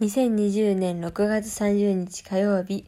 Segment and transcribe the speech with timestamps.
[0.00, 2.84] 2020年6月30日火曜日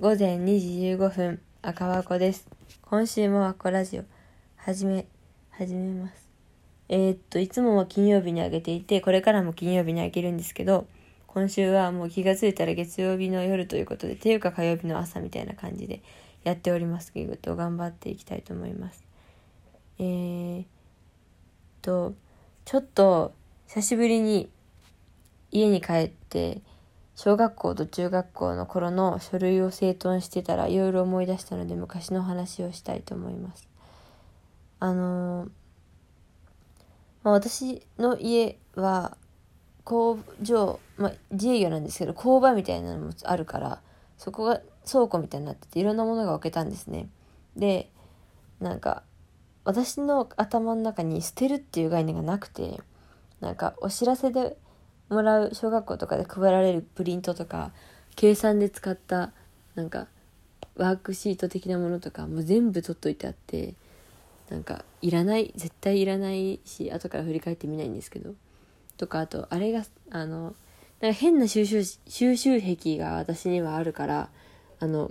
[0.00, 2.48] 午前2時15分赤和子です。
[2.80, 4.04] 今週も和子ラジオ
[4.56, 5.04] 始め
[5.50, 6.30] 始めます。
[6.88, 10.86] えー、っといつもは金曜日にあげていてこれからも金曜日にあげるんですけど
[11.26, 16.02] 今週はもう気がついたら月曜日の夜ということでていうか火曜日の朝みたいな感じで
[16.44, 17.12] やっております。
[17.12, 19.04] けど頑張っていきたいと思います。
[19.98, 20.66] えー、っ
[21.82, 22.14] と
[22.64, 23.34] ちょっと
[23.66, 24.48] 久しぶりに
[25.50, 26.62] 家に帰って
[27.14, 33.68] 小学校と中学校の頃の書類を整頓してたらいろいろ思い出したので昔の話をしたいと思います。
[34.80, 35.48] あのー、
[37.24, 39.16] まあ、私の家は
[39.82, 43.80] 工場、まあ、自営業なんですけど工場みたいなのもあるから
[44.16, 47.08] そこが倉庫みたいになってていろんなものが置けたんですね。
[47.56, 47.90] で
[48.60, 49.02] なんか
[49.64, 52.80] 私の頭の中に捨てるっていう概念がなくて
[53.40, 54.56] なんかお知らせで
[55.08, 57.72] もらう小学校とかで配られるプリントとか
[58.16, 59.32] 計算で使った
[59.74, 60.06] なんか
[60.76, 63.74] ワークシート的なものとかもう全部取っといてあって
[64.50, 68.34] なんかいらない絶対いらないし後から振り返ってみないんですけど
[68.96, 70.54] とかあとあれがあの
[71.00, 74.28] なんか変な収集収集癖が私にはあるから
[74.80, 75.10] あの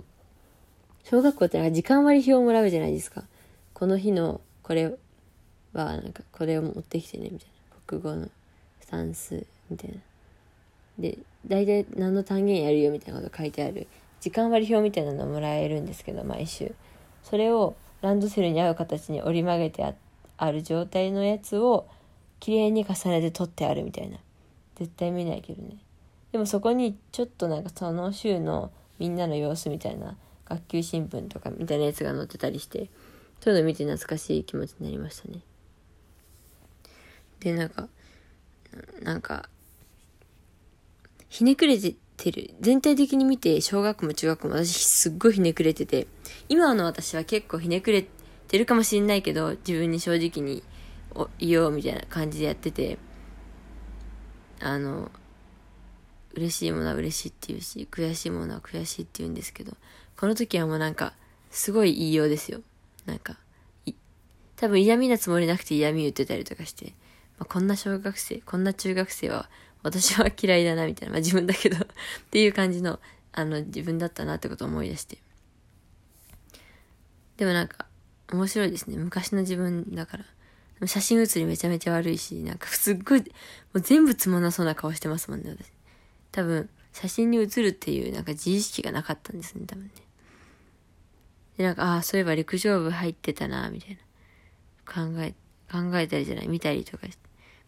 [1.04, 3.24] 小学校ってなんか時間割表をもらうじゃないですか。
[3.72, 4.94] この日のこれ
[5.72, 7.76] はなんかこれを持ってきてねみたいな。
[7.86, 8.28] 国語の
[8.80, 9.46] 算数。
[9.70, 9.96] みたいな。
[10.98, 13.86] で、大体何の単元やるよみたいなこと書いてある
[14.20, 16.74] 時間割表みたいなのもらえるんですけど、毎週。
[17.22, 19.94] それをランドセルに合う形に折り曲げて
[20.36, 21.86] ある状態のやつを
[22.40, 24.18] 綺麗に重ねて取ってあるみたいな。
[24.76, 25.76] 絶対見ないけどね。
[26.32, 32.88] でもそこにちょっとなんかその週のみんなの様子みたいな学級新聞とかみたいなやつが載ってたりして、
[33.40, 35.40] そういうの見て懐かしい気持ちになりましたね。
[37.40, 37.88] で、なんか、
[39.02, 39.48] なんか、
[41.28, 42.54] ひねくれてる。
[42.60, 46.06] 全体的に見て、小学校も中学校も私すっごいひねくれてて、
[46.48, 48.06] 今の私は結構ひねくれ
[48.48, 50.62] てるかもしれないけど、自分に正直に
[51.38, 52.98] 言おうみたいな感じでやってて、
[54.60, 55.10] あの、
[56.34, 59.76] 嬉しいものは嬉しいって言うし、悔しいものは悔しいって言うんですけど、
[60.16, 61.14] この時はもうなんか、
[61.50, 62.60] すごい言いようですよ。
[63.06, 63.38] なんか、
[64.56, 66.94] 多分嫌味なつもりなくて嫌味言ってたりとかして、
[67.38, 69.48] まあ、こんな小学生、こんな中学生は
[69.82, 71.12] 私は嫌いだな、みたいな。
[71.12, 71.80] まあ自分だけど っ
[72.30, 73.00] ていう感じの、
[73.32, 75.18] あの、自分だったなってことを思い出して。
[77.36, 77.86] でもなんか、
[78.32, 78.96] 面白いですね。
[78.96, 80.24] 昔の自分だから。
[80.86, 83.26] 写真写りめちゃめちゃ悪いし、なんかすっごい、も
[83.74, 85.72] う全部つまんなそうな顔してますもんね、私。
[86.30, 89.90] 多分、写真に写るっていうなんか自意識がなかったんですね、多分ね。
[91.56, 93.98] で、なんか、ああ、そういえば陸上部入ってたな、みたいな。
[94.86, 95.34] 考え、
[95.70, 97.18] 考えたりじゃない、見たりとかして。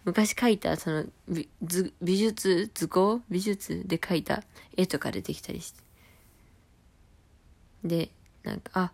[0.04, 1.04] 昔描いた、その、
[2.00, 4.42] 美術、図工美術で描いた
[4.76, 5.80] 絵とか出てきたりして。
[7.84, 8.10] で、
[8.42, 8.92] なんか、あ、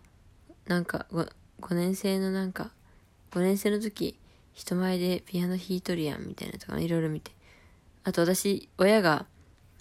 [0.67, 1.31] なんか5、
[1.61, 2.71] 5年生のなんか、
[3.31, 4.17] 5年生の時、
[4.53, 7.31] 人前でピアノ弾いとるやん、みたいなとか、いろいろ見て。
[8.03, 9.25] あと私、親が、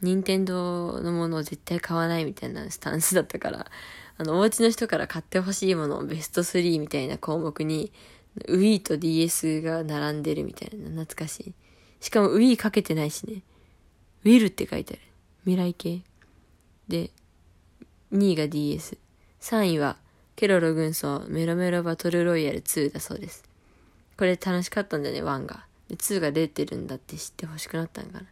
[0.02, 3.66] 任天堂のものを絶対買わないみたいなスタンスだったから、
[4.18, 7.92] あの、お家の人から買ってほしいものベスト3みたいな項目に、
[8.48, 11.54] Wii と DS が並んでるみたいな、懐かしい。
[12.00, 13.42] しかも Wii かけてないしね。
[14.24, 15.02] Will って書いてある。
[15.44, 16.02] 未来系。
[16.88, 17.10] で、
[18.12, 18.98] 2位が DS。
[19.40, 19.96] 3位は、
[20.34, 23.44] ケロロ軍曹メロメロバトルロイヤル2だそうです。
[24.18, 25.66] これ楽しかったんだよね、1が。
[25.88, 28.26] で、2が出てるんだって知って欲しくなったんかな。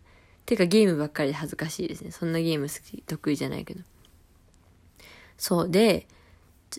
[0.46, 2.10] てかゲームばっかりで恥ずかしいですね。
[2.10, 3.80] そんなゲーム好き、得意じゃないけど。
[5.38, 5.70] そう。
[5.70, 6.06] で、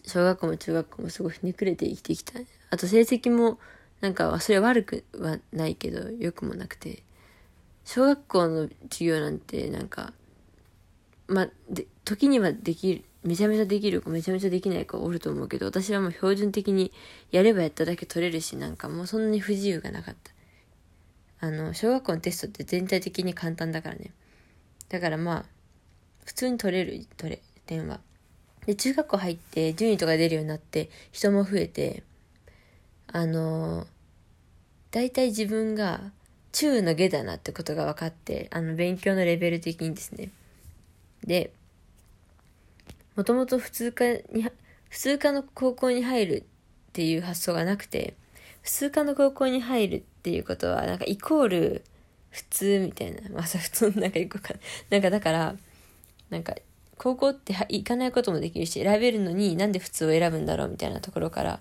[0.05, 2.39] 小学校も中学校もすごいひねくれて生きてきた。
[2.69, 3.59] あと成績も、
[4.01, 7.03] なんか、それ悪くはないけど、良くもなくて。
[7.85, 10.13] 小学校の授業なんて、なんか、
[11.27, 16.91] まあ、で、時にはできる、めちゃめちゃできる子、めちゃめちゃできない子おると思うけど、私はもう標準的に
[17.31, 20.15] やればやっただけ取れるし、なんかもうそんなに不自由がなかっ
[21.39, 21.47] た。
[21.47, 24.11] あの、小学校のテストって全体的に簡単だからね。
[24.89, 25.45] だからまあ、
[26.25, 27.99] 普通に取れる、取れ、点は。
[28.65, 32.03] で、中学校入って順位とか出るようになって人も増えて、
[33.15, 33.87] あの
[34.91, 36.01] 大体自分が
[36.51, 40.31] 中の下だなってことが分かって、あの、勉強のレベル的にですね。
[41.23, 41.53] で、
[43.15, 44.43] もともと普通科に、
[44.89, 46.35] 普通科の高校に入る
[46.89, 48.15] っていう発想がなくて、
[48.61, 51.83] 普通科の高校に入るっていうことは、なんかイコール
[52.31, 53.29] 普通みたいな。
[53.29, 54.55] まあ、普通なんかよくか
[54.89, 55.55] なんかだから、
[56.29, 56.53] なんか
[56.97, 61.59] 高校って行かないこともできるし、選べるのになんで普通を選ぶんだろうみたいなところから、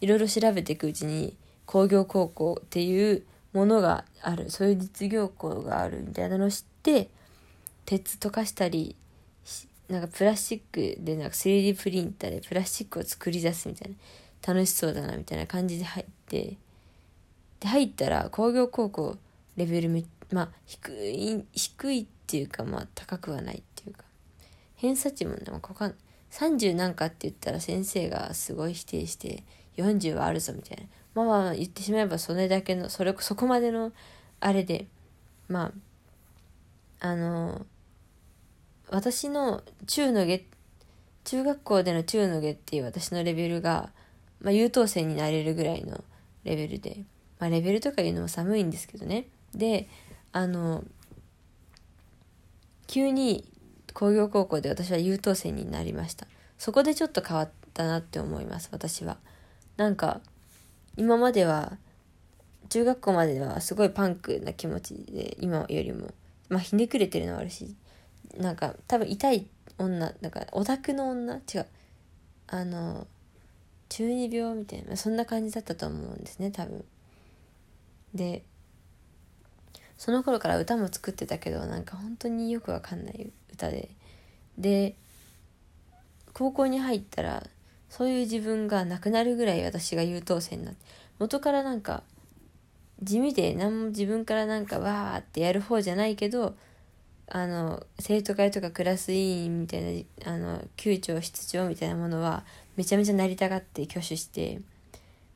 [0.00, 1.36] いろいろ調べていくうちに、
[1.66, 7.10] 工業高校っていうものがある、そういう実業校があるみたいなのを知って、
[7.84, 8.96] 鉄溶かしたり
[9.88, 13.96] なんかプラスチックでなんか 3D プリンターでプラスチックを作り出すみたいな
[14.54, 16.56] 楽しそうだなみたいな感じで入って
[17.60, 19.16] で入ったら工業高校
[19.56, 24.04] レベルめまあ低い低いっていうかまあ高くはないっていうか
[24.76, 25.94] 偏差値もねかかん
[26.30, 29.42] 30なんかって言ったら先生がすごい否定して
[29.78, 30.84] 40はあるぞみたいな。
[31.14, 33.92] まあまあ言ってしまえばそれだけのそれそこまでの
[34.40, 34.86] あれで
[35.48, 35.72] ま
[37.00, 37.66] ああの
[38.90, 40.44] 私の中の下
[41.24, 43.90] 中学校での中の下っていう私のレベルが、
[44.40, 46.02] まあ、優等生になれるぐらいの
[46.44, 47.04] レベルで、
[47.38, 49.26] まあ、レベルとかいうのも寒いんですけどね。
[49.54, 49.88] で
[50.32, 50.84] あの
[52.86, 53.44] 急に
[53.92, 56.26] 工業高校で私は優等生になりました。
[56.56, 59.18] そこでちょっと変わったなって思います私は。
[59.78, 60.20] なんか
[60.96, 61.78] 今までは
[62.68, 66.08] 中学校まではすごいパンクな気持ちで今よりも
[66.48, 67.74] まあひねくれてるのはあるし
[68.36, 69.46] なんか多分痛い
[69.78, 71.66] 女なんかオタクの女違う
[72.48, 73.06] あの
[73.88, 76.84] 中二病みたいなそんな感じだったと思うんですね多分。
[78.14, 78.42] で
[79.96, 83.90] その頃から歌も作ってたけどなんか本当によくわかんない歌で。
[84.58, 84.96] で
[86.32, 87.46] 高校に入ったら
[87.88, 90.80] そういう自分がなくなるぐらい私が優等生になって
[91.18, 92.02] 元からなんか
[93.02, 96.56] 地味で何も自分からなんかわーってやる方じゃないけど
[97.30, 102.44] あの生徒会とかクラス委員みたいなあの級長室長みたいなものは
[102.76, 104.60] めちゃめちゃなりたがって挙手して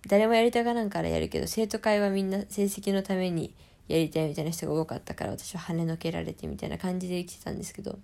[0.09, 3.55] 誰もやりたがらんからやるけど生徒会はみんな成績のために
[3.89, 7.99] やりたいみたいな人が多かったから私は跳ねのけられてみたいな感じで生きてたんですけど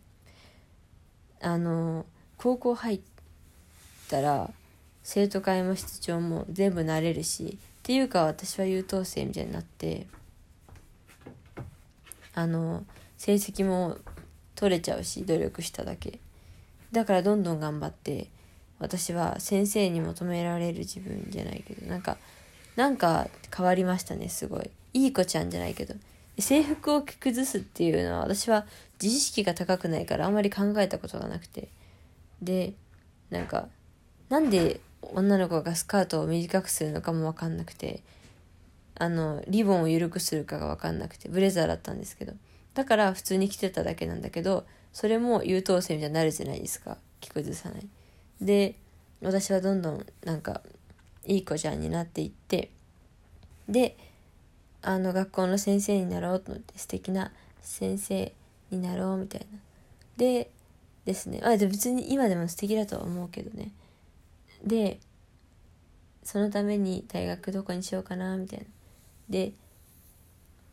[1.40, 2.04] あの
[2.36, 3.17] 高校入って
[4.08, 4.50] たら
[5.02, 10.06] 生徒会も室長も全部なれるしっていうか私は優等生みたいになって
[12.34, 12.84] あの
[13.16, 13.96] 成績も
[14.54, 16.20] 取れちゃうし努力しただけ。
[16.92, 18.28] だからどんどん頑張って
[18.78, 22.16] 私は先生に求められる自分じゃないけどなんか
[22.76, 24.70] なんか変わりましたねすごい。
[24.94, 25.94] いい子ちゃんじゃないけど。
[26.38, 28.64] 制服を着崩すっていうのは私は
[29.02, 31.68] 自意識が高くないからあんまり考えたことがなくて。
[32.40, 32.74] で
[33.30, 33.68] なんか
[34.28, 38.02] なんで女の子がスカートを短くするのかも分かんなくて
[38.96, 42.34] あのリボンを緩くするかが分かんなくてブレザーだったんですけど。
[42.74, 46.96] だから普通に着てただけなんだけどそれも優等生みたいになるじゃないですか。
[47.20, 47.86] 着崩さない。
[48.40, 48.76] で
[49.20, 50.62] 私はどんどんなんか
[51.26, 52.70] いい子ちゃんになっていって
[53.68, 53.96] で
[54.80, 57.32] あの学校の先生になろうと思って素敵な
[57.62, 58.32] 先生
[58.70, 59.58] になろうみたいな。
[60.16, 60.48] で
[61.04, 61.40] ですね。
[61.42, 63.72] あで別に今でも素敵だとは思うけどね。
[64.64, 65.00] で
[66.22, 68.66] そのために大学どこにしようかなみたいな。
[69.28, 69.52] で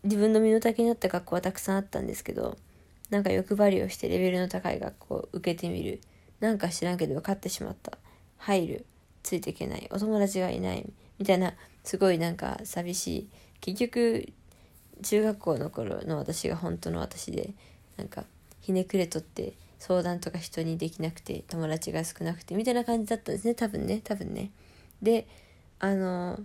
[0.04, 2.58] 自分の身の丈になった学校はたくさんあったんですけど
[3.10, 6.02] なんか欲張りをしてレベルの高い学校を受けてみる。
[6.40, 7.98] なんか知らんけど受かってしまった。
[8.38, 8.86] 入る。
[9.24, 9.88] ついていけない。
[9.92, 10.86] お友達がいない
[11.18, 11.54] みたいな
[11.84, 13.30] すごいなんか寂しい。
[13.62, 14.34] 結局
[15.02, 17.54] 中学校の頃の私が本当の私で
[17.98, 18.24] なんか
[18.62, 23.56] ひねくれとって相談とか人にできなくて友達が少なくてみたいな感じだったんですね。
[23.56, 24.02] 多分ね。
[24.04, 24.52] 多分ね。
[25.02, 25.28] で
[25.80, 26.40] あの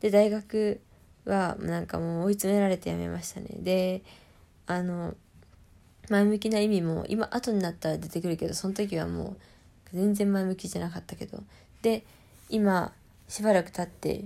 [0.00, 0.80] で大学
[1.24, 3.48] はなんかもう追い詰められてやめましたね。
[3.60, 4.02] で
[4.66, 5.14] あの
[6.08, 9.36] 前向きな意味も今後になったら出てくるけどその時はも
[9.92, 11.42] う全然前向きじゃなかったけど。
[11.82, 12.04] で
[12.48, 12.92] 今
[13.28, 14.24] しばらく経って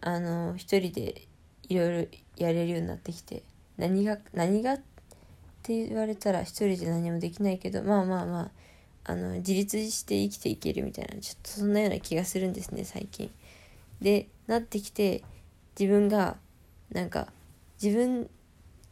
[0.00, 1.22] あの一人で
[1.68, 3.42] いろいろやれるようになってきて
[3.76, 4.95] 何が何がって
[5.66, 8.50] って言われたら一人で何もできないけどまあまあまあ
[9.02, 13.30] あの自立して生きていけるみたいなちょっとそんなような気がするんですね最近。
[14.00, 15.24] でなってきて
[15.78, 16.36] 自分が
[16.92, 17.26] なんか
[17.82, 18.30] 自分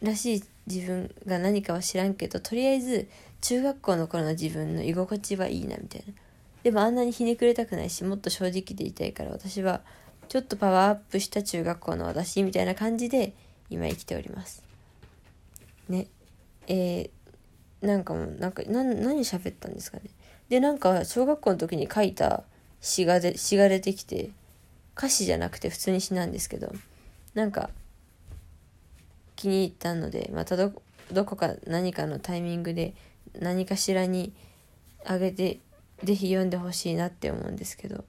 [0.03, 3.09] らしい自分が何かは知らんけどとりあえず
[3.41, 6.13] 中学校の頃の自分の居心地はいいなみたいな。
[6.65, 9.83] でもあんなにひねくれたくないしもっと正直でいたいから私は
[10.29, 13.35] ちょっとパワーアップした中学校の私みたいな感じで
[13.71, 14.65] 今生きております。
[15.89, 16.09] ね。
[16.67, 20.05] えー、なんかもうなんか何何喋ったんですかね。
[20.49, 22.45] でなんか小学校の時に書いた
[22.81, 24.31] 詩がで詩が出てきて
[24.97, 26.73] 歌詞じゃなくて普通に詩なんですけど
[27.35, 27.71] なんか
[29.37, 30.73] 気に入ったのでまたど
[31.13, 32.95] どこか何かのタイミングで
[33.39, 34.33] 何かしらに
[35.05, 35.61] あげて
[36.03, 38.05] 是非読んでほしいなって思うんですけど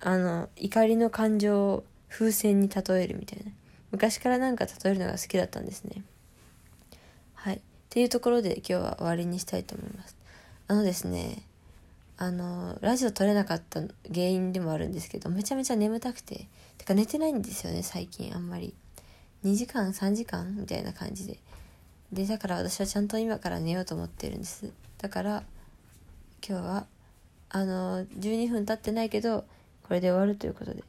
[0.00, 3.52] あの怒りの感情を風船に例えるみたいな。
[3.92, 6.02] 昔からなんか例えるのが好きだったんですね。
[7.34, 7.56] はい。
[7.56, 10.16] っていうところで今日は終わりにしたいと思います。
[10.66, 11.42] あのですね
[12.16, 13.80] あのラジオ撮れなかった
[14.12, 16.48] 原因でもあるんですけどめちゃめちゃ眠たくて。
[16.78, 18.74] てか寝てないんですよね最近あんまり。
[19.44, 20.56] 2時間3時間？
[20.56, 21.38] みたいな感じで。
[22.12, 24.72] でだから私はちゃんと今から寝ようと思ってるんです。
[24.98, 25.42] だから
[26.46, 26.86] 今日は
[27.50, 29.44] あの12分経ってないけど
[29.82, 30.82] これで終わるということで。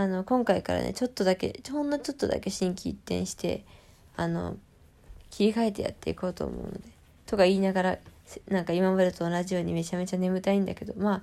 [0.00, 3.66] あの今回からねちょっとだけほんのちょっとだけ心機一転して
[4.16, 4.56] あの
[5.28, 6.80] 切り替えてやっていこうと思うので
[7.26, 7.98] とか言いながら
[8.48, 11.22] なんか今までと同じようにめちゃめちゃ眠たいんだけどまあ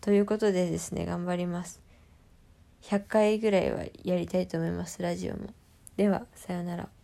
[0.00, 1.80] ということでですね頑張ります。
[2.82, 5.50] 100回ぐらいはやりたいと思いますラジオも。
[5.96, 6.97] ではさようなら。